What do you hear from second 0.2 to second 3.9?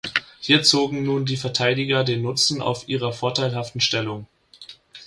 Hier zogen nun die Verteidiger den Nutzen auf ihrer vorteilhaften